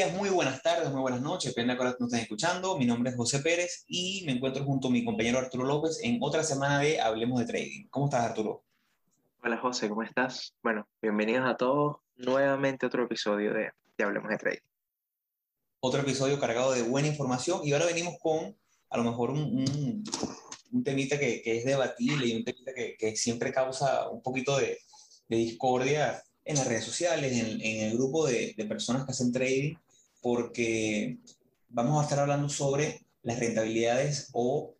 [0.00, 2.78] Días, muy buenas tardes, muy buenas noches, depende de cuándo nos estén escuchando.
[2.78, 6.16] Mi nombre es José Pérez y me encuentro junto a mi compañero Arturo López en
[6.22, 7.86] otra semana de Hablemos de Trading.
[7.90, 8.64] ¿Cómo estás, Arturo?
[9.44, 10.54] Hola, José, ¿cómo estás?
[10.62, 13.72] Bueno, bienvenidos a todos nuevamente a otro episodio de,
[14.02, 14.60] Hablemos de Trading.
[15.80, 18.56] Otro episodio cargado de buena información y ahora venimos con
[18.88, 20.02] a lo mejor un,
[20.72, 24.56] un, temita que, que, es debatible y un temita que, que siempre causa un poquito
[24.56, 24.78] de,
[25.28, 29.30] de discordia en las redes sociales, en, en el grupo de, de, personas que hacen
[29.30, 29.74] trading,
[30.20, 31.18] porque
[31.68, 34.74] vamos a estar hablando sobre las rentabilidades o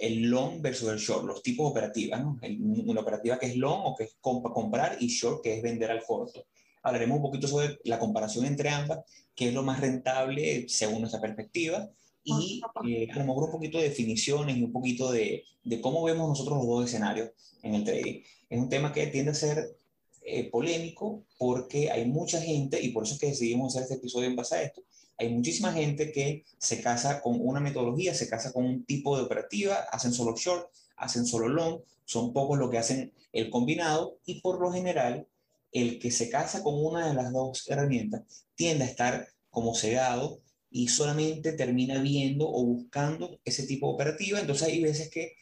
[0.00, 2.38] el long versus el short, los tipos de operativas, ¿no?
[2.86, 5.90] una operativa que es long o que es comp comprar y short que es vender
[5.90, 6.46] al corto.
[6.82, 9.00] Hablaremos un poquito sobre la comparación entre ambas,
[9.34, 11.90] qué es lo más rentable según nuestra perspectiva
[12.22, 16.02] y eh, a lo mejor un poquito de definiciones y un poquito de, de, cómo
[16.02, 17.30] vemos nosotros los dos escenarios
[17.62, 18.20] en el trading.
[18.50, 19.76] Es un tema que tiende a ser
[20.22, 24.26] eh, polémico porque hay mucha gente, y por eso es que decidimos hacer este episodio
[24.26, 24.82] en base a esto,
[25.18, 29.22] hay muchísima gente que se casa con una metodología, se casa con un tipo de
[29.22, 34.40] operativa, hacen solo short, hacen solo long, son pocos los que hacen el combinado y
[34.40, 35.26] por lo general
[35.72, 38.22] el que se casa con una de las dos herramientas
[38.54, 44.40] tiende a estar como cegado y solamente termina viendo o buscando ese tipo de operativa.
[44.40, 45.32] Entonces hay veces que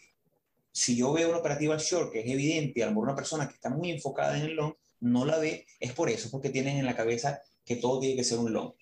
[0.73, 3.55] si yo veo una operativa short que es evidente, a lo mejor una persona que
[3.55, 6.87] está muy enfocada en el long no la ve, es por eso, porque tienen en
[6.87, 8.73] la cabeza que todo tiene que ser un long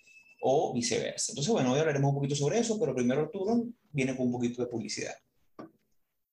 [0.45, 1.31] o viceversa.
[1.33, 4.61] Entonces, bueno, hoy hablaremos un poquito sobre eso, pero primero Arturo viene con un poquito
[4.63, 5.15] de publicidad.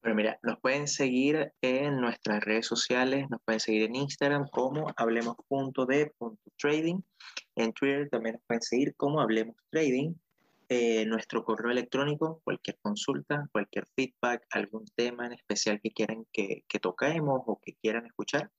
[0.02, 4.92] Bueno, mira, nos pueden seguir en nuestras redes sociales, nos pueden seguir en Instagram como
[4.96, 7.02] hablemos.de.trading,
[7.56, 10.14] en Twitter también nos pueden seguir como Hablemos Trading,
[10.70, 16.64] eh, nuestro correo electrónico, cualquier consulta, cualquier feedback, algún tema en especial que quieran que,
[16.68, 18.50] que toquemos o que quieran escuchar,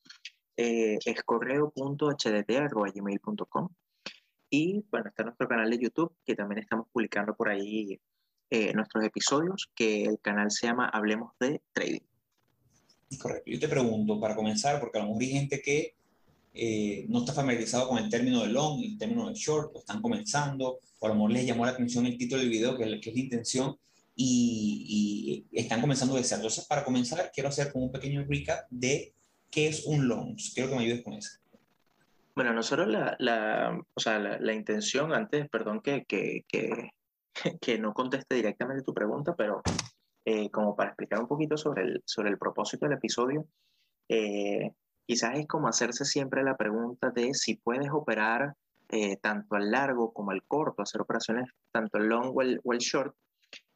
[0.56, 3.68] eh, es correo.hdt.gmail.com.
[4.50, 8.00] Y bueno, está nuestro canal de YouTube, que también estamos publicando por ahí
[8.50, 12.00] eh, nuestros episodios, que el canal se llama Hablemos de Trading.
[13.18, 13.48] Correcto.
[13.48, 15.94] Yo te pregunto, para comenzar, porque a lo mejor hay gente que
[16.52, 20.02] eh, no está familiarizado con el término de long, el término de short, o están
[20.02, 23.00] comenzando, o a lo mejor les llamó la atención el título del video, que es,
[23.00, 23.76] que es la intención,
[24.16, 26.38] y, y, están comenzando de ser.
[26.38, 29.14] Entonces, para comenzar, quiero hacer como un pequeño recap de
[29.48, 30.36] qué es un long.
[30.54, 31.39] Quiero que me ayudes con eso.
[32.34, 36.90] Bueno, nosotros la, la, o sea, la, la, intención antes, perdón que, que, que,
[37.60, 39.62] que, no conteste directamente tu pregunta, pero
[40.24, 43.46] eh, como para explicar un poquito sobre el, sobre el propósito del episodio,
[44.08, 44.72] eh,
[45.06, 48.54] quizás es como hacerse siempre la pregunta de si puedes operar
[48.88, 52.72] eh, tanto al largo como al corto, hacer operaciones tanto al long o el, o
[52.72, 53.14] el short,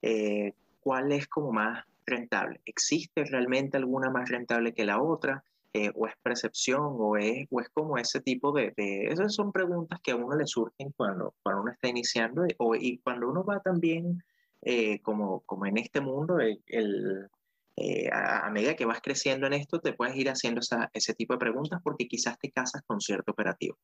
[0.02, 2.60] eh, ¿cuál es como más rentable?
[2.64, 5.44] ¿Existe realmente alguna más rentable que la otra?
[5.76, 6.82] Eh, ¿O es percepción?
[6.82, 10.36] O es, ¿O es como ese tipo de, de, Esas son preguntas que a uno
[10.36, 14.22] le surgen cuando, cuando uno está iniciando y, o, y cuando uno va también
[14.62, 17.28] eh, como, como en este mundo, el, el
[17.76, 21.12] eh, a, a, medida que vas creciendo en esto, te puedes ir haciendo esa, ese
[21.12, 23.76] tipo de preguntas porque quizás te casas con cierto operativo.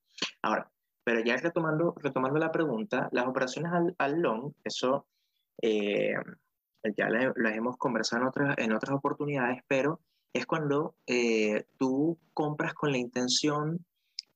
[0.42, 0.70] Ahora,
[1.02, 5.08] pero ya retomando, retomando la pregunta, las operaciones al, al long, eso
[5.60, 6.14] eh,
[6.96, 10.00] ya las hemos conversado en otras, en otras oportunidades, pero
[10.32, 13.84] es cuando eh, tú compras con la intención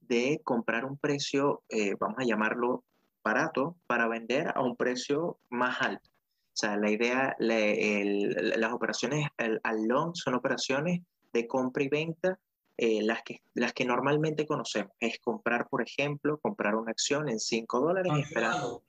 [0.00, 2.84] de comprar un precio, eh, vamos a llamarlo
[3.22, 6.10] barato, para vender a un precio más alto.
[6.54, 11.00] O sea, la idea, la, el, las operaciones al, al, long son operaciones
[11.32, 12.38] de compra y venta,
[12.76, 14.92] eh, las, que, las que normalmente conocemos.
[15.00, 18.82] Es comprar, por ejemplo, comprar una acción en 5 dólares ah, esperando,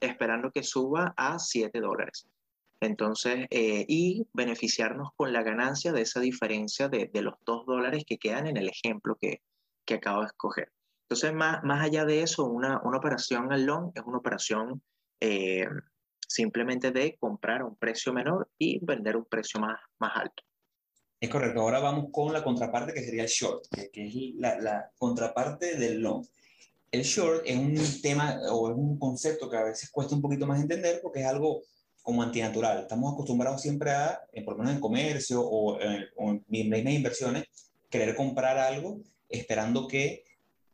[0.00, 2.26] esperando que suba a 7 dólares.
[2.82, 8.02] Entonces, eh, y beneficiarnos con la ganancia de esa diferencia de, de los 2 dólares
[8.04, 9.40] que quedan en el ejemplo que,
[9.84, 10.72] que acabo de escoger.
[11.04, 14.82] Entonces, más, más allá de eso, una, una operación al long es una operación
[15.20, 15.64] eh,
[16.26, 20.42] simplemente de comprar a un precio menor y vender a un precio más, más alto.
[21.20, 21.60] Es correcto.
[21.60, 25.76] Ahora vamos con la contraparte que sería el short, que, que es la, la, contraparte
[25.76, 26.26] del long.
[26.90, 30.48] El short es un tema o es un concepto que a veces cuesta un poquito
[30.48, 31.62] más entender porque es algo
[32.02, 32.80] como antinatural.
[32.80, 37.44] Estamos acostumbrados siempre a, por lo menos en comercio o, en, o en mismas inversiones,
[37.88, 40.24] querer comprar algo esperando que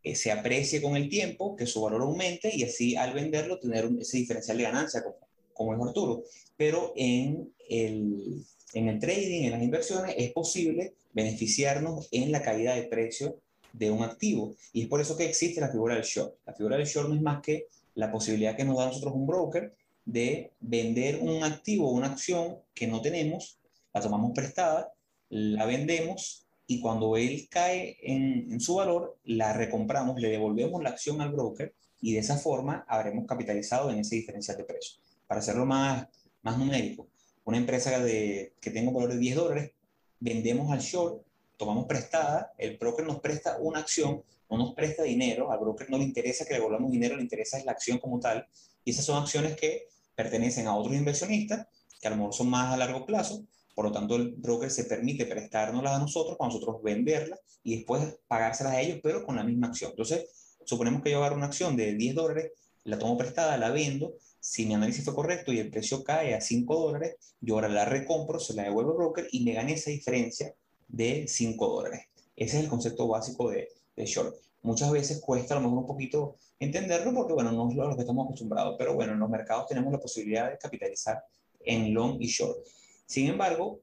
[0.03, 3.87] eh, se aprecie con el tiempo, que su valor aumente y así al venderlo tener
[3.87, 5.17] un, ese diferencial de ganancia, como,
[5.53, 6.23] como es Arturo.
[6.57, 12.75] Pero en el, en el trading, en las inversiones, es posible beneficiarnos en la caída
[12.75, 13.37] de precio
[13.73, 14.55] de un activo.
[14.73, 16.35] Y es por eso que existe la figura del short.
[16.47, 19.15] La figura del short no es más que la posibilidad que nos da a nosotros
[19.15, 19.75] un broker
[20.09, 23.61] de vender un activo, una acción que no tenemos,
[23.93, 24.91] la tomamos prestada,
[25.29, 31.21] la vendemos y cuando él cae en, su valor, la recompramos, le devolvemos la acción
[31.21, 34.99] al broker y de esa forma habremos capitalizado en ese diferencial de precio.
[35.27, 36.09] Para hacerlo más,
[36.41, 37.09] más numérico,
[37.45, 39.73] una empresa de, que tenga un valor de 10 dólares,
[40.21, 41.23] vendemos al short,
[41.59, 45.99] tomamos prestada, el broker nos presta una acción, no nos presta dinero, al broker no
[45.99, 48.47] le interesa que le volvamos dinero, le interesa la acción como tal,
[48.87, 49.89] y esas son acciones que
[50.19, 51.69] pertenecen a otros inversionistas,
[52.01, 54.83] que a lo mejor son más a largo plazo, por lo tanto el broker se
[54.83, 59.45] permite prestárnoslas a nosotros para nosotros venderlas y después pagárselas a ellos, pero con la
[59.45, 59.93] misma acción.
[59.93, 62.51] Entonces, suponemos que yo agarro una acción de 10 dólares,
[62.83, 66.41] la tomo prestada, la vendo, si mi análisis fue correcto y el precio cae a
[66.41, 69.93] 5 dólares, yo ahora la recompro, se la devuelvo al broker y me gané esa
[69.93, 70.53] diferencia
[70.89, 72.07] de 5 dólares.
[72.35, 74.35] Ese es el concepto básico de, de, short.
[74.63, 78.03] Muchas veces cuesta a lo mejor un poquito entenderlo porque, bueno, no es lo que
[78.03, 81.23] estamos acostumbrados, pero bueno, en los mercados tenemos la posibilidad de capitalizar
[81.61, 82.59] en long y short.
[83.07, 83.81] Sin embargo,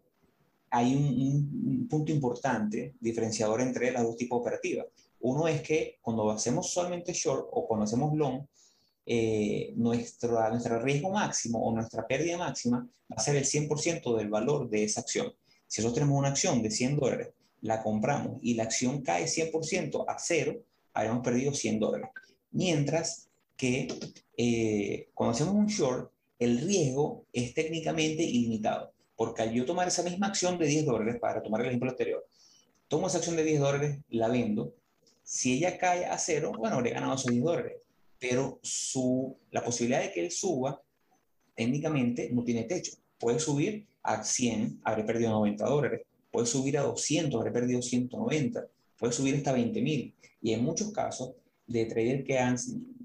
[0.69, 4.85] hay un, un punto importante diferenciador entre las dos tipos de operativas.
[5.21, 8.45] Uno es que cuando hacemos solamente short o cuando hacemos long,
[9.07, 14.29] eh, nuestro, nuestro riesgo máximo o nuestra pérdida máxima va a ser el 100% del
[14.29, 15.31] valor de esa acción.
[15.67, 17.29] Si nosotros tenemos una acción de 100 dólares,
[17.65, 20.61] la compramos y la acción cae 100% a cero,
[20.93, 22.09] habríamos perdido 100 dólares.
[22.51, 23.27] Mientras
[23.57, 23.87] que
[24.37, 30.03] eh, cuando hacemos un short, el riesgo es técnicamente ilimitado, porque al yo tomar esa
[30.03, 32.25] misma acción de 10 dólares, para tomar el ejemplo anterior,
[32.87, 34.73] tomo esa acción de 10 dólares, la vendo,
[35.23, 37.73] si ella cae a cero, bueno, he ganado esos 10 dólares
[38.19, 40.81] pero su, la posibilidad de que él suba
[41.55, 42.93] técnicamente no tiene techo.
[43.19, 46.01] Puede subir a 100, habré perdido 90 dólares.
[46.35, 48.67] Puede subir a 200, habré perdido 190.
[48.99, 50.13] Puede subir hasta 20 mil.
[50.41, 51.31] Y en muchos casos
[51.65, 52.57] de traders que han,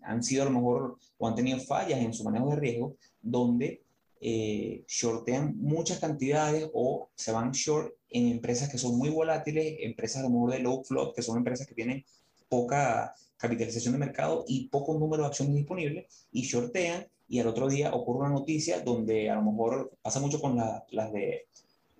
[0.03, 3.85] han sido a lo mejor o han tenido fallas en su manejo de riesgo, donde
[4.21, 10.23] eh, shortean muchas cantidades o se van short en empresas que son muy volátiles, empresas
[10.23, 12.05] a lo mejor de low float, que son empresas que tienen
[12.49, 17.69] poca capitalización de mercado y poco número de acciones disponibles y shortean y al otro
[17.69, 21.47] día ocurre una noticia donde a lo mejor pasa mucho con las, de,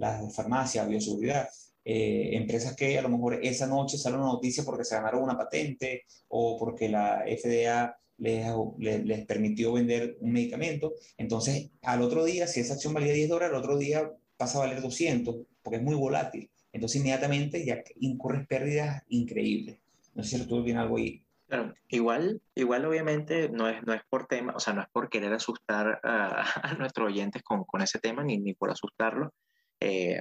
[0.01, 1.49] las de farmacia, bioseguridad,
[1.85, 5.37] eh, empresas que a lo mejor esa noche sale una noticia porque se ganaron una
[5.37, 10.95] patente o porque la FDA les, les, permitió vender un medicamento.
[11.19, 14.63] Entonces, al otro día, si esa acción valía 10 dólares, al otro día pasa a
[14.63, 16.51] valer 200 porque es muy volátil.
[16.73, 19.81] Entonces, inmediatamente ya incurres pérdidas increíbles.
[20.15, 21.23] No sé si tú tienes algo ahí.
[21.47, 25.09] Claro, igual, igual obviamente no es, no es por tema, o sea, no es por
[25.11, 26.45] querer asustar a,
[26.79, 29.33] nuestros oyentes con, con, ese tema, ni, ni por asustarlo,
[29.81, 30.21] eh,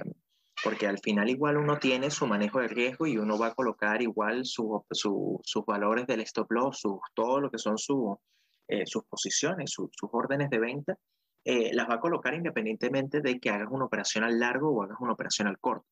[0.62, 4.02] porque al final igual uno tiene su manejo de riesgo y uno va a colocar
[4.02, 8.18] igual su, su, sus valores del stop loss, sus, todo lo que son su,
[8.68, 10.98] eh, sus posiciones, sus órdenes de venta,
[11.44, 14.98] eh, las va a colocar independientemente de que hagas una operación al largo o hagas
[15.00, 15.86] una operación al corto.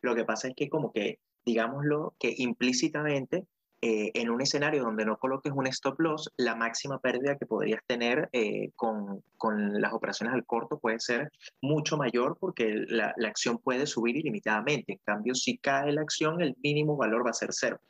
[0.00, 3.46] Lo que pasa es que como que, digámoslo, que implícitamente
[3.84, 7.82] eh, en un escenario donde no coloques un stop loss, la máxima pérdida que podrías
[7.84, 13.28] tener eh, con, con, las operaciones al corto puede ser mucho mayor porque la, la,
[13.28, 14.92] acción puede subir ilimitadamente.
[14.92, 17.80] En cambio, si cae la acción, el mínimo valor va a ser cero.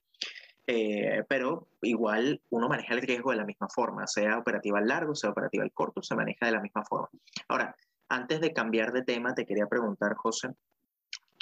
[0.66, 5.14] Eh, pero igual uno maneja el riesgo de la misma forma, sea operativa al largo,
[5.14, 7.08] sea operativa al corto, se maneja de la misma forma.
[7.48, 7.76] Ahora,
[8.08, 10.48] antes de cambiar de tema, te quería preguntar, José,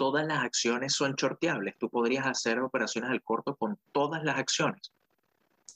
[0.01, 1.75] todas las acciones son shorteables.
[1.79, 4.95] Tú podrías hacer operaciones al corto con todas las acciones.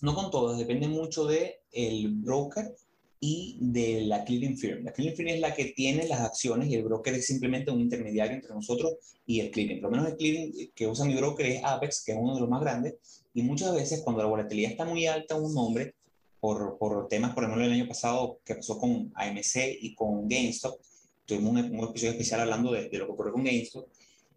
[0.00, 2.75] No con todas, depende mucho del el broker
[3.21, 4.83] y de la clearing firm.
[4.83, 7.83] La clearing firm es la que tiene las acciones y el broker es simplemente un
[7.83, 8.95] intermediario entre nosotros
[9.26, 9.83] y el clearing.
[9.83, 12.40] Por lo menos el clearing que usa mi broker es Apex, que es uno de
[12.40, 12.95] los más grandes,
[13.35, 15.93] y muchas veces cuando la volatilidad está muy alta un nombre,
[16.40, 20.81] por, por temas, por ejemplo, el año pasado que pasó con AMC y con GameStop,
[21.26, 23.87] tuvimos un, un episodio especial hablando de, de, lo que ocurrió con GameStop,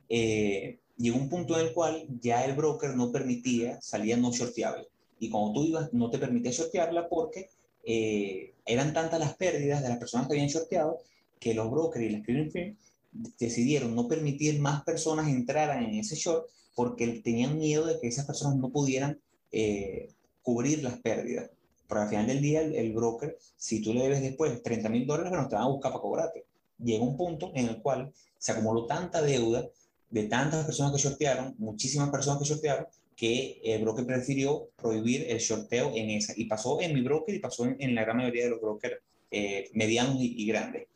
[0.10, 4.88] eh, llegó un punto en el cual ya el broker no permitía salida no shorteable.
[5.20, 7.50] Y cuando tú ibas, no te permitía shortearla porque
[7.84, 11.00] eh, eran tantas las pérdidas de las personas que habían shorteado
[11.40, 12.78] que los brokers y las clearing firms
[13.40, 18.26] decidieron no permitir más personas entraran en ese short porque tenían miedo de que esas
[18.26, 19.20] personas no pudieran
[19.52, 20.10] eh,
[20.44, 21.50] cubrir las pérdidas.
[21.88, 25.32] Pero al final del día, el, broker, si tú le debes después 30 mil dólares,
[25.32, 26.46] bueno, te van a buscar para cobrarte.
[26.78, 29.68] Llega un punto en el cual se acumuló tanta deuda
[30.10, 35.40] de tantas personas que shortearon, muchísimas personas que shortearon, que el broker prefirió prohibir el
[35.40, 36.34] shorteo en esa.
[36.38, 38.98] Y pasó en mi broker y pasó en, la gran mayoría de los brokers
[39.32, 40.88] eh, medianos y, grandes.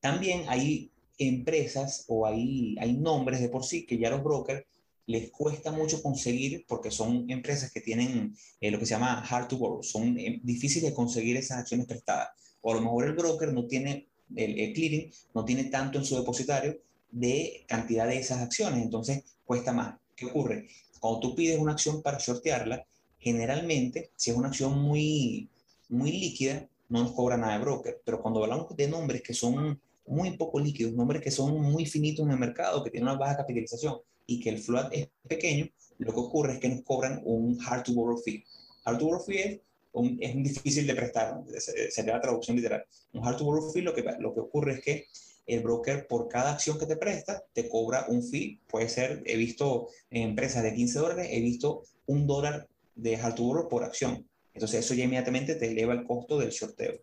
[0.00, 4.64] También hay empresas o hay, hay nombres de por sí que ya los brokers
[5.06, 9.48] les cuesta mucho conseguir porque son empresas que tienen eh, lo que se llama hard
[9.48, 12.28] to borrow, son eh, difíciles de conseguir esas acciones prestadas.
[12.62, 16.04] O a lo mejor el broker no tiene, el, el clearing no tiene tanto en
[16.04, 16.78] su depositario
[17.10, 19.96] de cantidad de esas acciones, entonces cuesta más.
[20.14, 20.68] ¿Qué ocurre?
[21.00, 22.84] Cuando tú pides una acción para shortearla,
[23.18, 25.48] Generalmente, si es una acción muy,
[25.88, 29.80] muy líquida, no nos cobra nada de broker, pero cuando hablamos de nombres que son
[30.06, 33.38] muy poco líquidos, nombres que son muy finitos en el mercado, que tienen una baja
[33.38, 37.58] capitalización y que el float es pequeño, lo que ocurre es que nos cobran un
[37.60, 38.44] hard to borrow fee.
[38.84, 39.60] Hard to borrow fee es,
[39.92, 41.42] un, es difícil de prestar,
[41.90, 42.84] sería la traducción literal.
[43.12, 45.06] Un hard to borrow fee lo que, lo que ocurre es que
[45.48, 49.36] el broker por cada acción que te presta te cobra un fee, puede ser, he
[49.36, 54.28] visto en empresas de 15 dólares, he visto un dólar de hard por acción.
[54.52, 57.00] Entonces eso ya inmediatamente te eleva el costo del shorteo.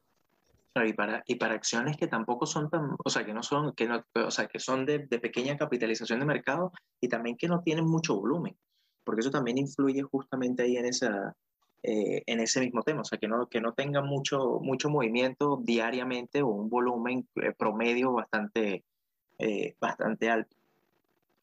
[0.76, 3.88] Y para, y para acciones que tampoco son tan, o sea, que no son, que
[3.88, 7.62] no, o sea, que son de, de pequeña capitalización de mercado y también que no
[7.62, 8.58] tienen mucho volumen,
[9.06, 11.34] porque eso también influye justamente ahí en, esa,
[11.88, 15.62] eh, en ese mismo tema, o sea, que no, que no tenga mucho, mucho movimiento
[15.64, 18.84] diariamente o un volumen eh, promedio bastante,
[19.38, 20.56] eh, bastante alto.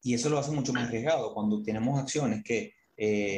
[0.01, 2.73] Y eso lo hace mucho más arriesgado cuando tenemos acciones que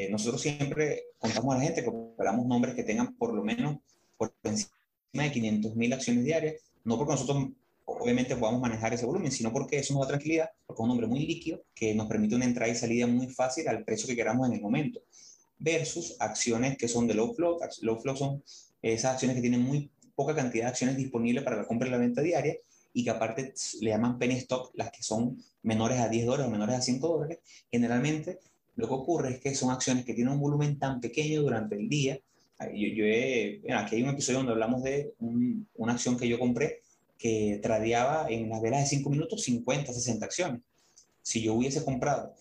[0.10, 3.78] nosotros siempre contamos a la gente que operamos nombres que tengan por lo menos
[4.18, 4.72] por encima
[5.14, 7.50] de 500 mil acciones diarias, no porque nosotros
[7.86, 11.08] obviamente podamos manejar ese volumen, sino porque eso nos da tranquilidad, porque es un nombre
[11.08, 14.48] muy líquido que nos permite una entrada y salida muy fácil al precio que queramos
[14.48, 15.02] en el momento,
[15.58, 17.60] versus acciones que son de low flow.
[17.82, 18.44] Low flow son
[18.82, 21.98] esas acciones que tienen muy poca cantidad de acciones disponibles para la compra y la
[21.98, 22.56] venta diaria
[22.94, 26.52] y que aparte le llaman penny stock, las que son menores a 10 dólares o
[26.52, 27.40] menores a 5 dólares.
[27.70, 28.40] Generalmente
[28.76, 31.90] lo que ocurre es que son acciones que tienen un volumen tan pequeño durante el
[31.90, 32.20] día
[32.60, 36.82] yo, yo he, aquí hay un episodio donde hablamos de una acción que yo compré
[37.18, 40.62] que tradeaba en las velas de 5 minutos 50, 60 acciones.
[41.22, 42.34] Si yo hubiese comprado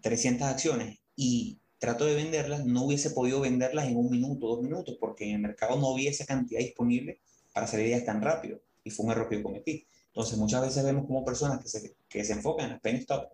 [0.00, 4.96] 300 acciones y trato de venderlas, no hubiese podido venderlas en un minuto, dos minutos,
[4.98, 7.20] porque en el mercado no había esa cantidad disponible
[7.52, 8.60] para salir ya tan rápido.
[8.82, 9.86] Y fue un error que yo cometí.
[10.06, 13.28] Entonces, muchas veces vemos como personas que se, que se enfocan en las penny stock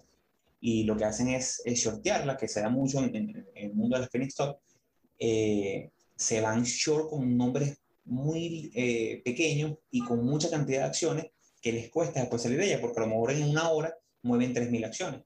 [0.61, 3.97] y lo que hacen es, es shortearla, que se da mucho en, en, el mundo
[3.97, 4.59] de las penny stock,
[5.19, 11.26] eh, se van short con nombres muy eh, pequeños y con mucha cantidad de acciones
[11.62, 14.52] que les cuesta después salir de ella, porque a lo mejor en una hora mueven
[14.52, 15.21] 3.000 acciones.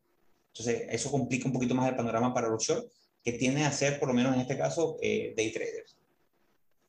[0.49, 2.87] Entonces, eso complica un poquito más el panorama para los short,
[3.25, 5.97] que tiene a ser, por lo menos en este caso, eh, day traders.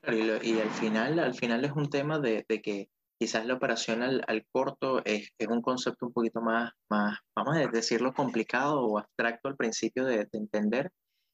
[0.08, 5.04] Y, al, final, al final es un tema de, que quizás la operación al, corto
[5.04, 9.56] es, es, un concepto un poquito más, más, vamos a decirlo, complicado o abstracto al
[9.56, 10.92] principio de, de entender,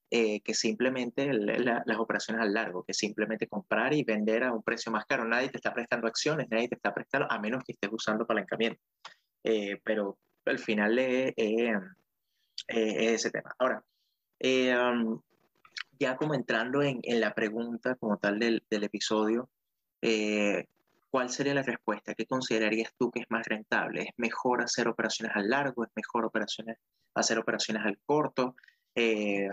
[0.10, 4.91] eh, que simplemente las operaciones al largo, que simplemente comprar y vender a un precio
[4.91, 5.25] más caro.
[5.25, 8.81] Nadie te está prestando acciones, nadie te está prestando, a menos que estés usando apalancamiento.
[9.43, 11.34] Eh, pero al final es
[12.67, 13.53] ese tema.
[13.58, 13.84] Ahora,
[14.43, 15.21] eh, um,
[16.00, 19.50] ya como entrando en, en, la pregunta como tal del, del episodio,
[21.12, 22.15] ¿cuál sería la respuesta?
[22.15, 24.03] ¿Qué considerarías tú que es más rentable?
[24.03, 25.83] ¿Es mejor hacer operaciones al largo?
[25.83, 26.77] ¿Es mejor operaciones,
[27.13, 28.55] hacer operaciones al corto?
[28.95, 29.50] Eh,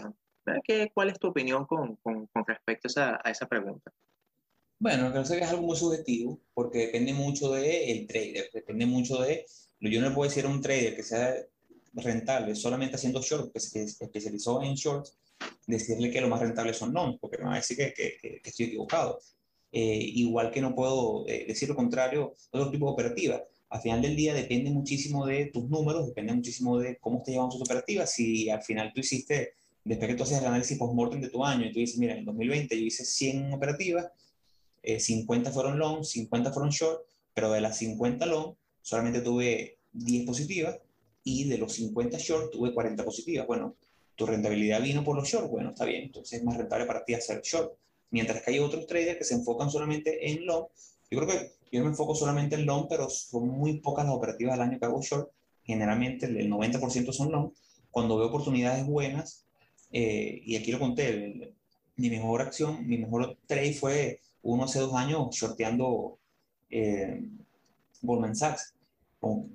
[0.64, 3.92] ¿Qué, ¿Cuál es tu opinión con, con, respecto a esa, a esa, pregunta?
[4.78, 9.44] Bueno, creo que es algo muy subjetivo porque depende mucho del trader, depende mucho de...
[9.80, 11.34] Yo no puedo decir a un trader que sea
[12.02, 15.16] rentable solamente haciendo short, que se especializó en shorts,
[15.66, 18.50] decirle que lo más rentable son longs, porque me va a decir que, que, que
[18.50, 19.20] estoy equivocado.
[19.70, 23.42] Eh, igual que no puedo eh, decir lo contrario otro tipo de operativa.
[23.68, 27.50] Al final del día depende muchísimo de tus números, depende muchísimo de cómo te llevan
[27.50, 28.10] tus operativas.
[28.10, 29.52] Si al final tú hiciste
[29.84, 32.24] después que tú haces el análisis post-mortem de tu año y tú dices, mira, en
[32.24, 34.06] 2020 yo hice 100 operativas,
[34.82, 37.02] 50 eh, fueron long, 50 fueron short,
[37.34, 40.78] pero de las 50 long solamente tuve 10 positivas
[41.28, 43.46] y de los 50 short tuve 40 positivas.
[43.46, 43.76] Bueno,
[44.16, 47.14] tu rentabilidad vino por los short, bueno, está bien, entonces es más rentable para ti
[47.14, 47.72] hacer short.
[48.10, 50.66] Mientras que hay otros traders que se enfocan solamente en long.
[51.10, 54.54] Yo creo que yo me enfoco solamente en long, pero son muy pocas las operativas
[54.54, 55.30] al año que hago short.
[55.64, 57.52] Generalmente el 90% son long.
[57.90, 59.44] Cuando veo oportunidades buenas,
[59.92, 61.54] eh, y aquí lo conté,
[61.96, 66.18] mi mejor acción, mi mejor trade fue uno hace dos años shorteando
[66.70, 67.22] eh,
[68.02, 68.74] Goldman Sachs,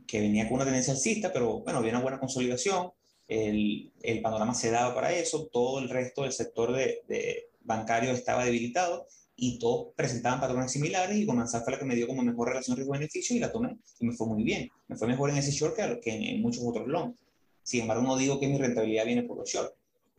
[0.08, 2.92] que venía con una tendencia alcista, pero bueno, había una buena consolidación,
[3.28, 8.12] el, el, panorama se daba para eso, todo el resto del sector de, de bancario
[8.12, 12.08] estaba debilitado y todos presentaban patrones similares y Goldman Sachs fue la que me dio
[12.08, 14.70] como mejor relación riesgo-beneficio y la tomé y me fue muy bien.
[14.88, 17.16] Me fue mejor en ese short que, que en, en muchos otros long.
[17.64, 19.74] Sin embargo, no digo que mi rentabilidad viene por los short.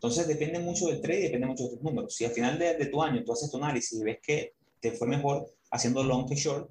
[0.04, 2.14] Entonces depende mucho del trade depende mucho de tus números.
[2.14, 5.06] Si al final de, tu año tú haces tu análisis y ves que te fue
[5.08, 6.70] mejor haciendo long que short,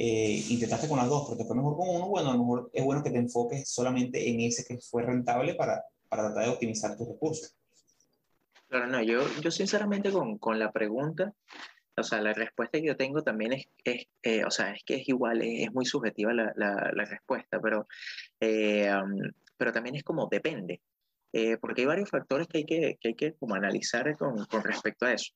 [0.00, 2.70] eh, intentaste con las dos, pero te fue mejor con uno, bueno, a lo mejor
[2.72, 6.50] es bueno que te enfoques solamente en ese que fue rentable para, para tratar de
[6.50, 7.56] optimizar tus recursos.
[8.68, 11.34] Claro, no, yo, yo sinceramente con, con la pregunta,
[11.96, 14.96] o sea, la respuesta que yo tengo también es, es eh, o sea, es que
[14.96, 17.88] es igual, es, muy subjetiva la, la, la respuesta, pero,
[18.40, 19.18] eh, um,
[19.56, 20.80] pero también es como depende.
[21.32, 24.62] eh, porque hay varios factores que hay que, que hay que como analizar con, con
[24.62, 25.32] respecto a eso.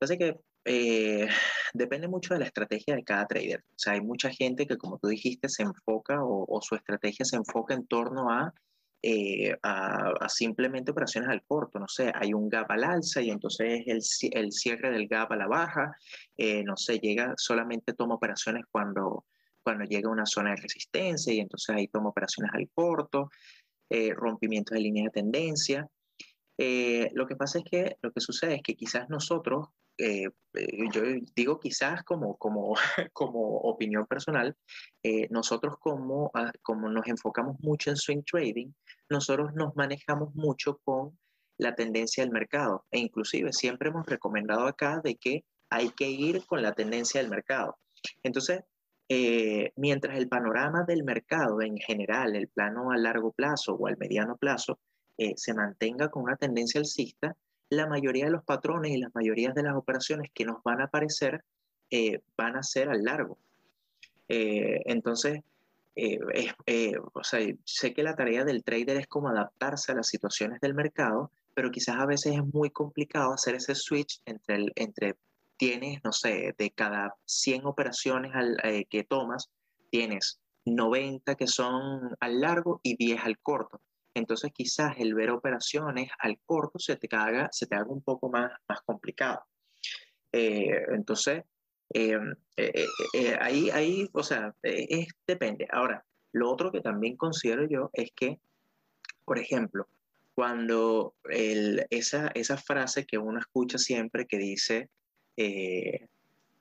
[0.00, 1.28] Así que eh,
[1.72, 3.60] depende mucho de la estrategia de cada trader.
[3.60, 7.36] O sea, hay mucha gente que, como tú dijiste, se enfoca o, su estrategia se
[7.36, 8.52] enfoca en torno a,
[9.02, 11.78] eh, a, simplemente operaciones al corto.
[11.78, 14.00] No sé, hay un gap al alza y entonces el,
[14.32, 15.92] el cierre del gap a la baja.
[16.64, 19.24] no sé, llega, solamente toma operaciones cuando,
[19.62, 23.30] cuando llega a una zona de resistencia y entonces ahí toma operaciones al corto.
[23.88, 25.88] Eh, rompimientos de línea de tendencia.
[26.58, 30.28] Eh, lo que pasa es que lo que sucede es que quizás nosotros, eh,
[30.92, 31.02] yo
[31.34, 32.74] digo quizás como, como,
[33.12, 34.56] como opinión personal,
[35.30, 38.72] nosotros como, ah, como nos enfocamos mucho en swing trading,
[39.08, 41.16] nosotros nos manejamos mucho con
[41.58, 46.44] la tendencia del mercado e inclusive siempre hemos recomendado acá de que hay que ir
[46.46, 47.78] con la tendencia del mercado.
[48.22, 48.62] Entonces,
[49.08, 53.96] eh, mientras el panorama del mercado en general, el plano a largo plazo o al
[53.96, 54.80] mediano plazo,
[55.18, 57.36] eh, se mantenga con una tendencia alcista,
[57.70, 60.84] la mayoría de los patrones y las mayorías de las operaciones que nos van a
[60.84, 61.44] aparecer
[61.90, 63.38] eh, van a ser al largo.
[64.28, 65.40] entonces,
[67.14, 70.74] o sea, sé que la tarea del trader es como adaptarse a las situaciones del
[70.74, 75.16] mercado, pero quizás a veces es muy complicado hacer ese switch entre, el, entre
[75.56, 78.32] tienes, no sé, de cada 100 operaciones
[78.62, 79.50] eh, que tomas,
[79.90, 83.80] tienes 90 que son al largo y 10 al corto.
[84.16, 88.30] Entonces quizás el ver operaciones al corto se te haga, se te haga un poco
[88.30, 89.42] más, más complicado.
[90.32, 91.44] Eh, entonces,
[91.90, 95.68] em, eh, ahí, ahí, o sea, es, depende.
[95.70, 98.38] Ahora, lo otro que también considero yo es que,
[99.26, 99.86] por ejemplo,
[100.34, 104.88] cuando el, esa, esa frase que uno escucha siempre que dice,
[105.36, 106.08] eh,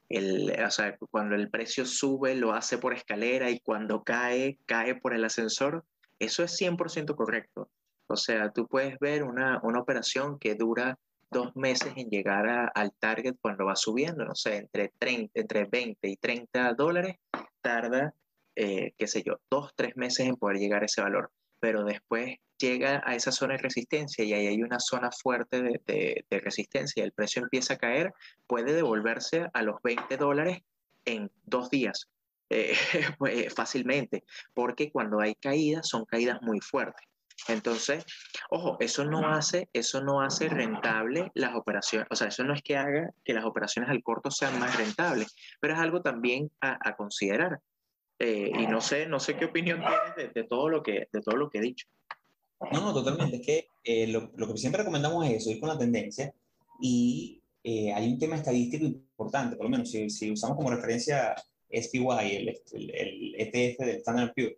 [0.10, 4.96] el, o sea, cuando el precio sube lo hace por escalera y cuando cae, cae
[4.96, 5.86] por el ascensor,
[6.20, 7.70] eso es 100% correcto.
[8.08, 10.98] O sea, tú puedes ver una, una operación que dura
[11.32, 16.08] dos meses en llegar al target cuando va subiendo, no sé, entre, 30, entre 20
[16.08, 17.18] y 30 dólares,
[17.62, 18.14] tarda,
[18.56, 21.32] eh, qué sé yo, dos, tres meses en poder llegar a ese valor.
[21.60, 26.26] Pero después llega a esa zona de resistencia y ahí hay una zona fuerte de,
[26.30, 28.14] resistencia y el precio empieza a caer,
[28.48, 30.60] puede devolverse a los 20 dólares
[31.06, 32.08] en dos días
[32.50, 32.74] eh,
[33.18, 37.06] pues, fácilmente, porque cuando hay caídas son caídas muy fuertes.
[37.48, 38.06] Entonces,
[38.50, 42.62] ojo, eso no hace, eso no hace rentable las operaciones, o sea, eso no es
[42.64, 46.96] que haga que las operaciones al corto sean más rentables, pero es algo también a,
[46.96, 47.60] considerar.
[48.20, 49.82] Eh, y no sé, no sé qué opinión
[50.16, 51.88] tienes de, todo lo que, de todo lo que he dicho.
[52.72, 53.36] No, no, totalmente.
[53.36, 56.34] Es que eh, lo, lo, que siempre recomendamos es eso, ir con la tendencia.
[56.80, 61.36] Y eh, hay un tema estadístico importante, por lo menos si, si usamos como referencia
[61.82, 64.56] SPY, el, el, ETF del Standard Poor's,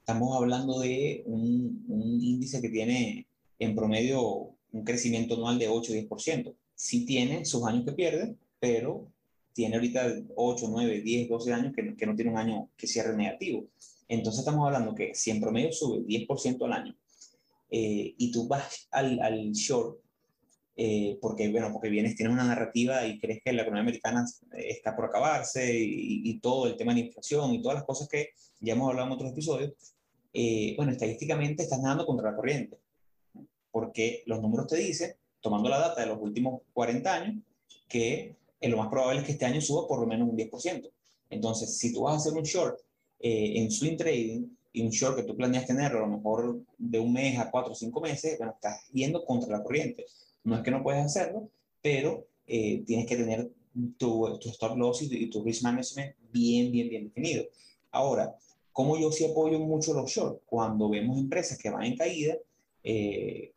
[0.00, 3.26] estamos hablando de un, un, índice que tiene
[3.58, 6.54] en promedio un crecimiento anual de 8-10%.
[6.74, 9.10] Sí tiene sus años que pierde, pero
[9.52, 13.16] tiene ahorita 8, 9, 10, 12 años que, que no tiene un año que cierre
[13.16, 13.66] negativo.
[14.08, 16.96] Entonces estamos hablando que si en promedio sube 10% al año
[17.70, 19.98] eh, y tú vas al, al short,
[20.78, 24.94] eh, porque, bueno, porque vienes, tienes una narrativa y crees que la economía americana está
[24.94, 28.74] por acabarse y, todo el tema de la inflación y todas las cosas que ya
[28.74, 29.72] hemos hablado en otros episodios,
[30.34, 32.78] eh, bueno, estadísticamente estás nadando contra la corriente,
[33.70, 37.42] porque los números te dicen, tomando la data de los últimos 40 años,
[37.88, 40.90] que lo más probable es que este año suba por lo menos un 10%.
[41.30, 42.78] Entonces, si tú vas a hacer un short
[43.18, 47.10] en swing trading, y un short que tú planeas tener a lo mejor de un
[47.10, 50.04] mes a cuatro o cinco meses, bueno, estás yendo contra la corriente.
[50.46, 51.48] No es que no puedes hacerlo,
[51.82, 53.50] pero eh, tienes que tener
[53.98, 57.44] tu, tu stop loss y, tu risk management bien, bien, bien definido.
[57.90, 58.32] Ahora,
[58.72, 62.36] como yo sí apoyo mucho los shorts, cuando vemos empresas que van en caída,
[62.84, 63.50] eh,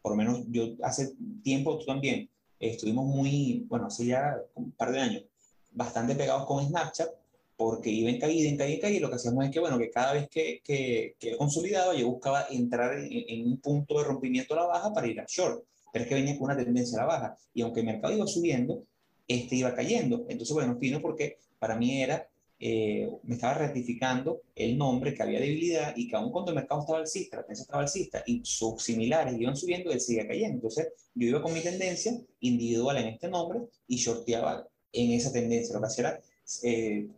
[0.00, 2.30] por lo menos yo hace tiempo, tú también,
[2.60, 5.24] estuvimos muy, bueno, hace ya un par de años,
[5.72, 7.10] bastante pegados con Snapchat,
[7.56, 9.78] porque iba en caída, en caída, en caída, y lo que hacíamos es que, bueno,
[9.78, 14.54] que cada vez que, que, que consolidaba, yo buscaba entrar en, un punto de rompimiento
[14.54, 17.02] a la baja para ir a short, pero es que venía con una tendencia a
[17.02, 18.84] la baja, y aunque el mercado iba subiendo,
[19.28, 20.26] este iba cayendo.
[20.28, 25.40] Entonces, bueno, fino porque para mí era, eh, me estaba ratificando el nombre que había
[25.40, 28.82] debilidad y que aun cuando el mercado estaba alcista, la tendencia estaba alcista y sus
[28.82, 30.54] similares iban subiendo, él seguía cayendo.
[30.54, 35.74] Entonces, yo iba con mi tendencia individual en este nombre y shorteaba en esa tendencia.
[35.74, 36.20] Lo que hacía era
[36.62, 37.08] eh,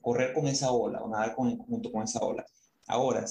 [0.00, 2.46] correr con esa ola o nadar con, junto con esa ola.
[2.86, 3.24] Ahora,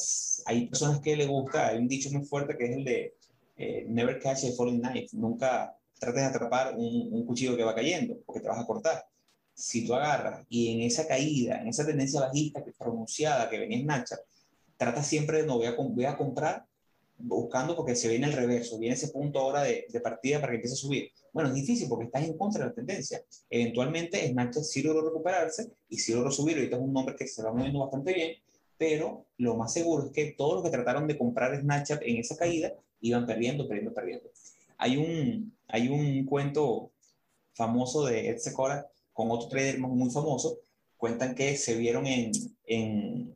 [0.46, 3.16] hay personas que le gusta, hay un dicho muy fuerte que es el de
[3.58, 8.18] eh, never catch a falling knife, nunca trates de atrapar un, cuchillo que va cayendo
[8.26, 9.06] porque te vas a cortar.
[9.54, 13.78] Si tú agarras y en esa caída, en esa tendencia bajista que pronunciada que venía
[13.78, 14.18] en Nacha,
[14.76, 16.66] trata siempre de no voy a, voy a comprar
[17.18, 20.58] buscando porque se viene el reverso, viene ese punto ahora de, de, partida para que
[20.58, 21.12] empiece a subir.
[21.32, 23.24] Bueno, es difícil porque estás en contra de la tendencia.
[23.50, 26.58] Eventualmente Snapchat sí logró recuperarse y sí logró subir.
[26.58, 28.34] Ahorita es un nombre que se va moviendo bastante bien,
[28.78, 32.36] pero lo más seguro es que todos los que trataron de comprar Snapchat en esa
[32.36, 32.74] caída
[33.08, 34.30] iban perdiendo, perdiendo, perdiendo.
[34.78, 36.92] Hay un, hay un cuento
[37.54, 40.60] famoso de Ed Secora con otro trader muy famoso.
[40.98, 42.32] Cuentan que se vieron en,
[42.66, 43.34] en,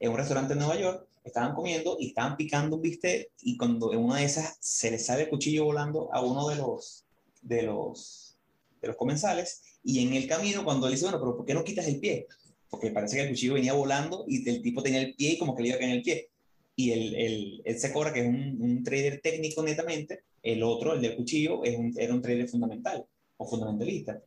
[0.00, 3.92] en un restaurante en Nueva York estaban comiendo y estaban picando un bistec y cuando
[3.92, 7.04] en una de esas se les sale el cuchillo volando a uno de los,
[7.40, 8.36] de los,
[8.82, 11.64] de los comensales y en el camino cuando le dice, bueno, pero ¿por qué no
[11.64, 12.26] quitas el pie?
[12.68, 15.56] Porque parece que el cuchillo venía volando y el tipo tenía el pie y como
[15.56, 16.28] que le iba a caer en el pie.
[16.76, 20.94] Y el, el, él se cobra que es un, un, trader técnico netamente, el otro,
[20.94, 23.06] el del cuchillo, es un, era un trader fundamental
[23.36, 24.20] o fundamentalista.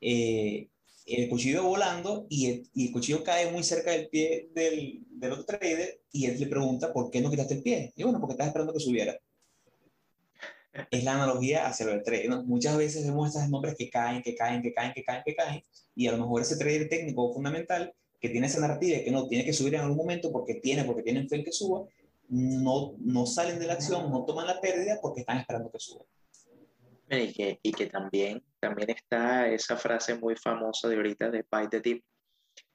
[0.00, 0.68] Eh,
[1.06, 5.32] el cuchillo volando y el, y el, cuchillo cae muy cerca del pie del, del,
[5.32, 7.92] otro trader y él le pregunta, ¿por qué no quitaste el pie?
[7.96, 9.18] Y bueno, porque estás esperando que subiera.
[10.90, 12.28] Es la analogía hacia el trader.
[12.28, 12.42] ¿no?
[12.44, 15.62] Muchas veces vemos estos nombres que caen, que caen, que caen, que caen, que caen,
[15.94, 19.44] y a lo mejor ese trader técnico fundamental que tiene esa narrativa que no, tiene
[19.44, 21.84] que subir en algún momento porque tiene, porque tienen fe en que suba,
[22.30, 26.06] no, no salen de la acción, no toman la pérdida porque están esperando que suba.
[27.10, 31.68] Y que, y que también, también está esa frase muy famosa de ahorita de Buy
[31.68, 32.02] the Dip,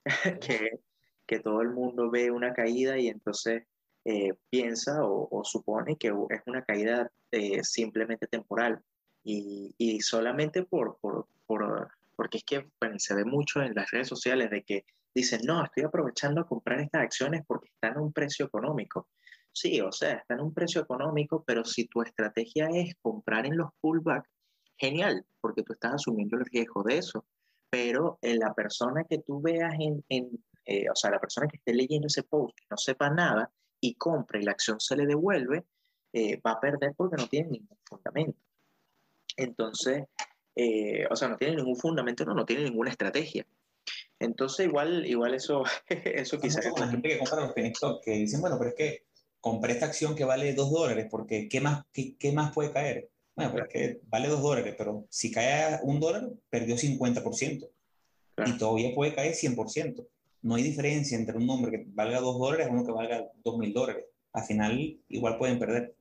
[0.39, 0.81] que,
[1.25, 3.63] que todo el mundo ve una caída y entonces
[4.05, 8.83] eh, piensa o, o, supone que es una caída eh, simplemente temporal.
[9.23, 13.89] Y, y solamente por, por, por, porque es que bueno, se ve mucho en las
[13.89, 18.01] redes sociales de que dicen, no, estoy aprovechando a comprar estas acciones porque están a
[18.01, 19.07] un precio económico.
[19.51, 23.57] Sí, o sea, está en un precio económico, pero si tu estrategia es comprar en
[23.57, 24.29] los pullback,
[24.77, 27.25] genial, porque tú estás asumiendo el riesgo de eso.
[27.69, 31.57] Pero en la persona que tú veas en, en eh, o sea, la persona que
[31.57, 35.07] esté leyendo ese post, que no sepa nada y compra y la acción se le
[35.07, 35.65] devuelve,
[36.13, 38.39] eh, va a perder porque no tiene ningún fundamento.
[39.35, 40.03] Entonces,
[40.55, 43.47] eh, o sea, no tiene ningún fundamento, no, no tiene ninguna estrategia.
[44.19, 46.65] Entonces, igual, igual eso, eso quizás...
[46.77, 47.71] La gente que compra los penny
[48.03, 49.03] que dicen, bueno, pero es que
[49.39, 53.09] compré esta acción que vale 2 dólares, porque ¿qué más, qué, qué, más puede caer?
[53.35, 57.69] Bueno, pues es que vale 2 dólares, pero si cae a un dólar, perdió 50%.
[58.35, 58.51] Claro.
[58.51, 60.05] Y todavía puede caer 100%.
[60.41, 63.57] No hay diferencia entre un nombre que valga 2 dólares y uno que valga 2
[63.57, 64.05] mil dólares.
[64.33, 65.95] Al final, igual pueden perder.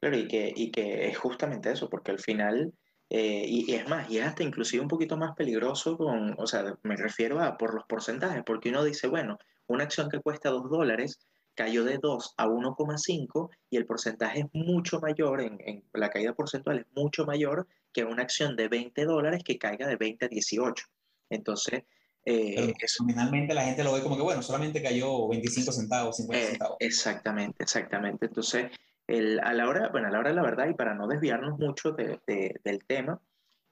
[0.00, 2.74] Claro, y que, y que es justamente eso, porque al final,
[3.10, 6.46] eh, y, y, es más, y es hasta inclusive un poquito más peligroso con, o
[6.46, 10.50] sea, me refiero a por los porcentajes, porque uno dice, bueno, una acción que cuesta
[10.50, 11.18] 2 dólares,
[11.54, 16.34] cayó de 2 a 1,5 y el porcentaje es mucho mayor, en, en, la caída
[16.34, 20.28] porcentual es mucho mayor que una acción de 20 dólares que caiga de 20 a
[20.28, 20.84] 18.
[21.30, 21.84] Entonces,
[22.26, 26.42] eh, eso, finalmente la gente lo ve como que, bueno, solamente cayó 25 centavos, 50
[26.44, 26.76] eh, centavos.
[26.80, 28.26] Exactamente, exactamente.
[28.26, 28.72] Entonces,
[29.06, 31.92] a la hora, bueno, a la hora de la verdad y para no desviarnos mucho
[31.92, 33.20] de, de, del tema,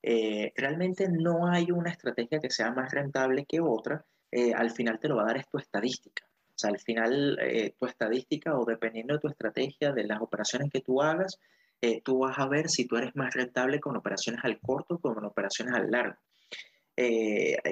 [0.03, 4.05] eh, realmente no hay una estrategia que sea más rentable que otra.
[4.31, 6.25] Eh, al final te lo va a dar es tu estadística.
[6.27, 10.71] O sea, al final eh, tu estadística o dependiendo de tu estrategia, de las operaciones
[10.71, 11.38] que tú hagas,
[12.05, 15.25] tú vas a ver si tú eres más rentable con operaciones al corto o con
[15.25, 16.16] operaciones al largo.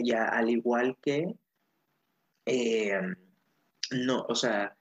[0.03, 1.37] Ya al igual que,
[3.93, 4.77] no, o sea,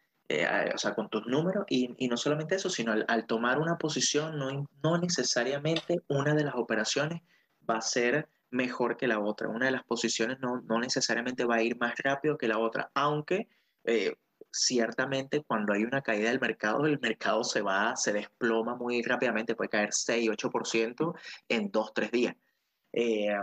[0.74, 3.78] o sea, con tus números y, y, no solamente eso, sino al, al tomar una
[3.78, 7.22] posición, no, no necesariamente una de las operaciones
[7.68, 9.50] va a ser mejor que la otra.
[9.50, 12.92] Una de las posiciones no, no necesariamente va a ir más rápido que la otra,
[12.94, 13.48] aunque
[13.84, 14.15] eh,
[14.52, 19.56] ciertamente cuando hay una caída del mercado, el mercado se va, se desploma muy rápidamente,
[19.56, 21.13] puede caer 6, 8%
[21.50, 22.36] en 2, 3 días.
[22.94, 23.36] Eh,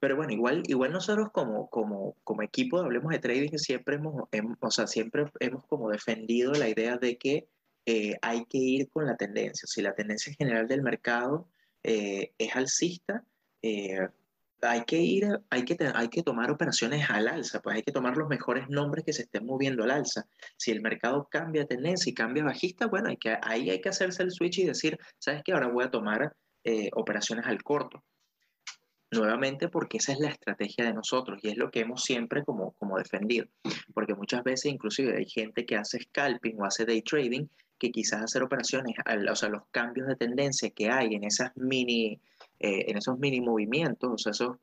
[0.00, 4.28] pero bueno, igual, igual nosotros como, como, como equipo de Hablemos de Trading siempre hemos,
[4.32, 7.48] hemos, o sea, siempre hemos como defendido la idea de que
[7.90, 9.66] eh, hay que ir con la tendencia.
[9.66, 11.48] Si la tendencia general del mercado
[11.82, 13.24] eh, es alcista,
[13.62, 14.08] eh,
[14.60, 18.16] hay que ir, hay que, hay que tomar operaciones al alza, pues hay que tomar
[18.16, 20.26] los mejores nombres que se estén moviendo al alza.
[20.56, 24.22] Si el mercado cambia tendencia y cambia bajista, bueno, hay que, ahí hay que hacerse
[24.22, 25.52] el switch y decir, ¿sabes qué?
[25.52, 26.36] Ahora voy a tomar
[26.92, 28.04] operaciones al corto.
[29.10, 32.72] Nuevamente porque esa es la estrategia de nosotros y es lo que hemos siempre como,
[32.72, 33.46] como defendido.
[33.94, 37.46] Porque muchas veces inclusive hay gente que hace scalping o hace day trading
[37.78, 38.96] que quizás hacer operaciones,
[39.30, 42.20] o sea, los cambios de tendencia que hay en esas mini
[42.58, 44.56] eh, en esos mini movimientos, o sea, esos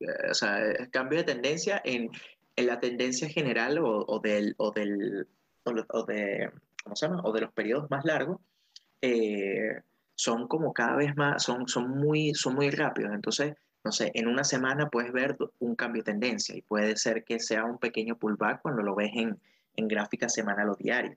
[0.00, 0.58] eh, o sea,
[0.90, 2.10] cambio de tendencia en,
[2.56, 5.28] en la tendencia general o, o del, o del
[5.64, 6.50] o, de,
[6.82, 7.22] ¿cómo se llama?
[7.24, 8.40] O de los periodos más largos,
[9.02, 9.82] eh,
[10.14, 13.12] son como cada vez más, son, son, muy, son muy rápidos.
[13.12, 13.54] Entonces,
[13.86, 17.38] no sé, en una semana puedes ver un cambio de tendencia y puede ser que
[17.38, 19.38] sea un pequeño pullback cuando lo ves en,
[19.76, 21.16] en gráfica semanal o diaria.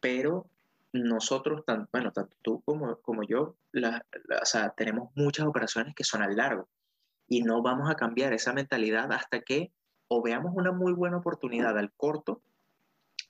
[0.00, 0.46] pero
[0.94, 6.36] nosotros, bueno, tanto tú como, como yo, o sea, tenemos muchas operaciones que son al
[6.36, 6.70] largo
[7.28, 9.72] y no vamos a cambiar esa mentalidad hasta que
[10.08, 12.40] o veamos una muy buena oportunidad al corto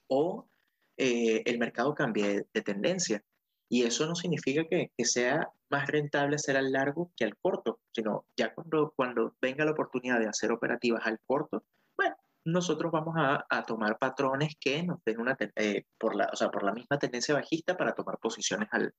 [0.07, 0.47] o
[0.95, 3.21] eh, el mercado cambie de tendencia.
[3.67, 7.79] Y eso no significa que, que, sea más rentable hacer al largo que al corto,
[7.93, 11.63] sino ya cuando, cuando venga la oportunidad de hacer operativas al corto,
[11.97, 16.35] bueno, nosotros vamos a, a tomar patrones que nos den una, eh, por, la, o
[16.35, 18.93] sea, por la misma tendencia bajista para tomar posiciones al,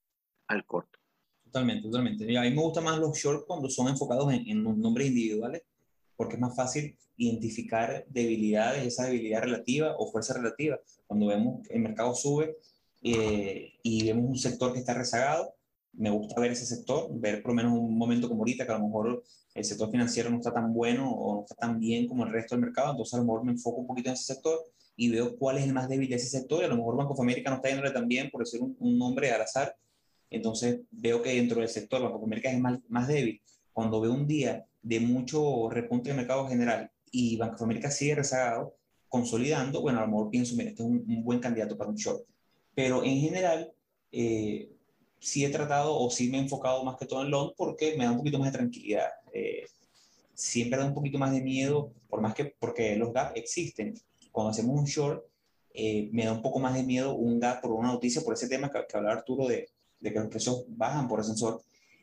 [0.49, 0.99] al corto.
[1.45, 2.39] Totalmente, totalmente.
[2.39, 5.63] a mí me gustan más los short cuando son enfocados en, en nombres individuales,
[6.17, 10.79] porque es más fácil identificar debilidades, esa debilidad relativa o fuerza relativa.
[11.07, 12.57] Cuando vemos que el mercado sube
[13.03, 15.55] eh, y vemos un sector que está rezagado,
[15.95, 18.79] me gusta ver ese sector, ver por lo menos un momento como ahorita, que a
[18.79, 19.23] lo mejor
[19.55, 22.55] el sector financiero no está tan bueno o no está tan bien como el resto
[22.55, 24.59] del mercado, entonces a lo mejor me enfoco un poquito en ese sector
[24.97, 27.13] y veo cuál es el más débil de ese sector y a lo mejor Banco
[27.13, 29.77] of America no está yéndole tan bien, por decir un, un nombre al azar,
[30.33, 33.41] entonces veo que dentro del sector Banco of America es más, más débil.
[33.73, 38.15] Cuando veo un día de mucho repunte de mercado general y Banco of America sigue
[38.15, 38.77] rezagado,
[39.09, 42.25] consolidando, bueno, a lo mejor pienso, mira, este es un, buen candidato para un short.
[42.75, 43.71] Pero en general,
[44.11, 44.72] eh,
[45.23, 48.05] sí he tratado o sí me he enfocado más que todo en long porque me
[48.05, 49.09] da un poquito más de tranquilidad.
[49.33, 49.65] Eh,
[50.35, 53.95] siempre da un poquito más de miedo, por más que, porque los gaps existen.
[54.33, 55.25] Cuando hacemos un short,
[55.75, 58.49] eh, me da un poco más de miedo un gap por una noticia, por ese
[58.49, 59.69] tema que, que hablaba Arturo de,
[60.01, 61.63] de, que los precios bajan por ascensor,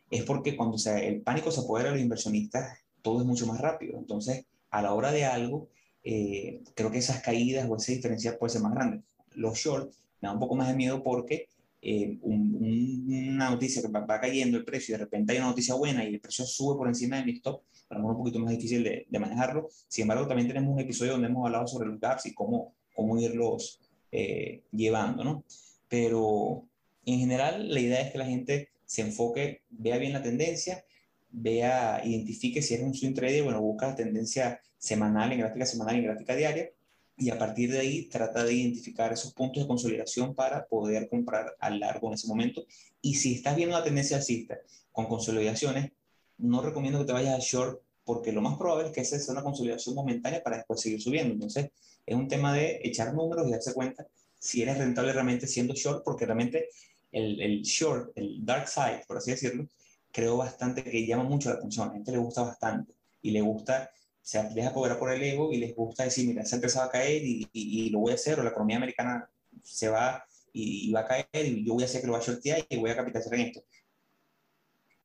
[0.10, 3.60] es porque cuando sea, el pánico se apodera de los inversionistas, todo es mucho más
[3.60, 3.98] rápido.
[3.98, 5.68] Entonces, a la hora de algo,
[6.04, 9.04] eh, creo que esas caídas o ese diferencial puede ser más grande.
[9.34, 11.50] Los short me da un poco más de miedo porque
[11.82, 16.04] eh, una noticia que va, cayendo el precio y de repente hay una noticia buena
[16.04, 18.52] y el precio sube por encima de mi stop, a lo mejor un poquito más
[18.52, 19.70] difícil de, manejarlo.
[19.88, 23.20] Sin embargo, también tenemos un episodio donde hemos hablado sobre los gaps y cómo, cómo
[23.20, 23.80] irlos
[24.12, 25.44] eh, llevando, ¿no?
[25.88, 26.66] Pero
[27.06, 30.84] en general, la idea es que la gente se enfoque, vea bien la tendencia
[31.32, 35.96] vea, identifique si es un swing trader, bueno, busca la tendencia semanal, en gráfica semanal
[35.96, 36.70] y en gráfica diaria,
[37.20, 41.56] y a partir de ahí trata de identificar esos puntos de consolidación para poder comprar
[41.60, 42.66] a largo en ese momento.
[43.02, 44.58] Y si estás viendo una tendencia alcista
[44.92, 45.92] con consolidaciones,
[46.38, 49.34] no recomiendo que te vayas a short porque lo más probable es que esa sea
[49.34, 51.34] una consolidación momentánea para después seguir subiendo.
[51.34, 51.70] Entonces,
[52.06, 54.08] es un tema de echar números y darse cuenta
[54.40, 56.70] si eres rentable realmente siendo short, porque realmente
[57.12, 59.68] el, el short, el dark side, por así decirlo,
[60.12, 61.86] creo bastante que llama mucho la atención.
[61.86, 65.52] A la gente le gusta bastante y le gusta, se deja apoderar por el ego
[65.52, 68.40] y les gusta decir, mira, se empezado a caer y, y, lo voy a hacer,
[68.40, 69.30] o la economía americana
[69.64, 72.24] se va y, va a caer y yo voy a hacer que lo va a
[72.24, 73.64] shortear y voy a capitalizar en esto.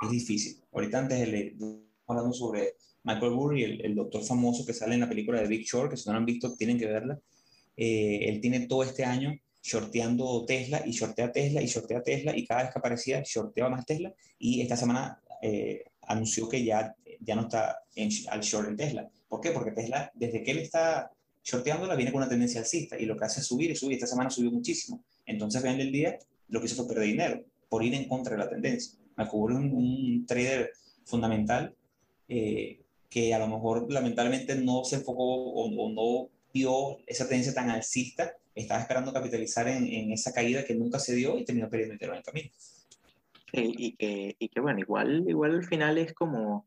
[0.02, 0.62] Es difícil.
[0.72, 1.54] Ahorita antes de leer,
[2.06, 2.74] hablando sobre
[3.04, 5.96] Michael Burry, el, el, doctor famoso que sale en la película de Big Short, que
[5.96, 7.18] si no lo han visto tienen que verla.
[7.76, 12.46] Eh, él tiene todo este año shorteando Tesla y shortea Tesla y shortea Tesla y
[12.46, 17.34] cada vez que aparecía shorteaba más Tesla y esta semana eh, anunció que ya, ya
[17.34, 19.10] no está en, al short en Tesla.
[19.28, 19.50] ¿Por qué?
[19.50, 21.10] Porque Tesla, desde que él está
[21.42, 23.94] shorteándola, viene con una tendencia alcista y lo que hace es subir y subir.
[23.94, 25.04] Esta semana subió muchísimo.
[25.26, 28.44] Entonces, ven el día, lo que hizo fue perder dinero por ir en contra de
[28.44, 28.98] la tendencia.
[29.16, 30.70] Me cubrió un, un trader
[31.04, 31.74] fundamental
[32.28, 37.52] eh, que a lo mejor lamentablemente no se enfocó o, o no vio esa tendencia
[37.52, 41.68] tan alcista estaba esperando capitalizar en, en, esa caída que nunca se dio y terminó
[41.68, 42.50] perdiendo dinero en el camino.
[43.62, 46.66] Y, que, y que bueno, igual, igual al final es como,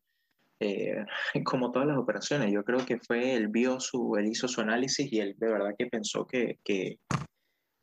[0.59, 1.05] eh,
[1.45, 2.51] como todas las operaciones.
[2.51, 5.75] Yo creo que fue, él vio su, él hizo su análisis y él de verdad
[5.77, 6.99] que pensó que, que,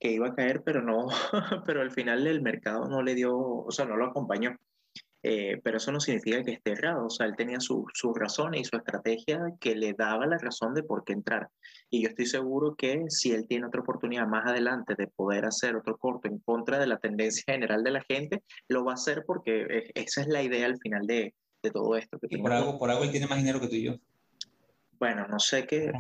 [0.01, 1.09] que iba a caer, pero no,
[1.67, 4.57] pero al final el mercado no le dio, o sea, no lo acompañó.
[5.27, 8.61] Eh, pero eso no significa que esté errado, o sea, él tenía sus su razones
[8.61, 11.49] y su estrategia que le daba la razón de por qué entrar.
[11.89, 15.77] Y yo estoy seguro que si él tiene otra oportunidad más adelante de poder hacer
[15.77, 19.25] otro corto en contra de la tendencia general de la gente, lo va a hacer
[19.27, 22.19] porque esa es la idea al final de, de todo esto.
[22.29, 23.95] y por algo, por algo él tiene más dinero que tú y yo.
[25.05, 25.93] Bueno, no sé qué,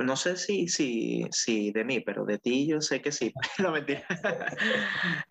[0.00, 3.32] no sé si, si, si de mí, pero de ti yo sé que sí.
[3.60, 4.04] no, mentira.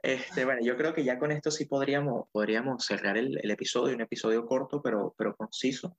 [0.02, 3.96] este, bueno, yo creo que ya con esto sí podríamos, podríamos cerrar el, el episodio,
[3.96, 5.98] un episodio corto, pero, pero conciso.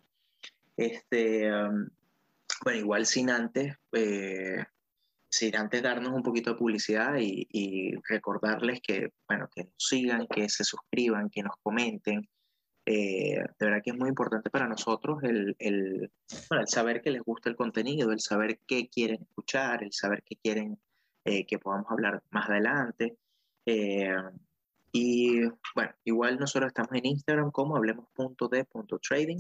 [0.74, 1.86] Este, um,
[2.64, 4.64] bueno, igual sin antes, eh,
[5.28, 10.26] sin antes darnos un poquito de publicidad y, y, recordarles que, bueno, que nos sigan,
[10.28, 12.26] que se suscriban, que nos comenten,
[12.84, 16.10] eh, de verdad que es muy importante para nosotros el, el,
[16.66, 20.78] saber que les gusta el contenido, el saber qué quieren escuchar, el saber qué quieren
[21.24, 23.16] eh, que podamos hablar más adelante.
[23.66, 24.16] Eh,
[24.90, 25.42] y
[25.74, 29.38] bueno, igual nosotros estamos en Instagram como hablemos.de.trading,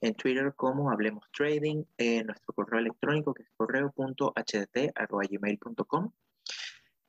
[0.00, 6.12] en Twitter como hablemos trading, en nuestro correo electrónico que es correo.hdt.gmail.com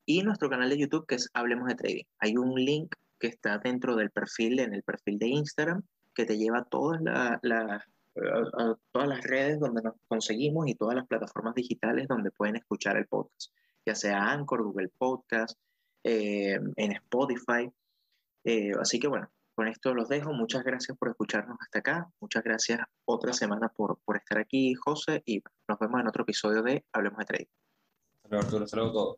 [0.05, 2.03] y nuestro canal de YouTube que es Hablemos de Trading.
[2.19, 5.83] Hay un link que está dentro del perfil, en el perfil de Instagram,
[6.15, 6.99] que te lleva a todas,
[8.91, 13.07] todas las redes donde nos conseguimos y todas las plataformas digitales donde pueden escuchar el
[13.07, 13.51] podcast,
[13.85, 15.57] ya sea Anchor, Google Podcast,
[16.03, 17.71] eh, en Spotify.
[18.45, 20.31] Eh, así que bueno, con esto los dejo.
[20.33, 22.09] Muchas gracias por escucharnos hasta acá.
[22.21, 26.63] Muchas gracias otra semana por, por estar aquí, José, y nos vemos en otro episodio
[26.63, 27.45] de Hablemos de Trading.
[28.31, 29.17] Arturo, saludos a todos.